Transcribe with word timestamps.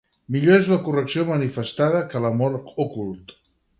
Millor 0.35 0.55
és 0.61 0.69
la 0.71 0.77
correcció 0.87 1.25
manifestada, 1.31 2.01
que 2.15 2.23
l'amor 2.25 2.59
ocult. 2.87 3.37